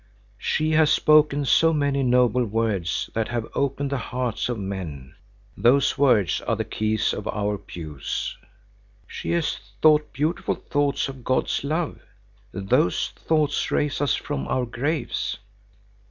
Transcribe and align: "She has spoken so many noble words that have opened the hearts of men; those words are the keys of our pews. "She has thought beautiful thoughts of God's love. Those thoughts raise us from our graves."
"She 0.39 0.71
has 0.71 0.91
spoken 0.91 1.45
so 1.45 1.73
many 1.73 2.01
noble 2.01 2.43
words 2.43 3.11
that 3.13 3.27
have 3.27 3.45
opened 3.53 3.91
the 3.91 3.99
hearts 3.99 4.49
of 4.49 4.57
men; 4.57 5.13
those 5.55 5.95
words 5.95 6.41
are 6.41 6.55
the 6.55 6.65
keys 6.65 7.13
of 7.13 7.27
our 7.27 7.55
pews. 7.59 8.35
"She 9.05 9.29
has 9.33 9.59
thought 9.79 10.11
beautiful 10.11 10.55
thoughts 10.55 11.07
of 11.07 11.23
God's 11.23 11.63
love. 11.63 11.99
Those 12.51 13.09
thoughts 13.09 13.69
raise 13.69 14.01
us 14.01 14.15
from 14.15 14.47
our 14.47 14.65
graves." 14.65 15.37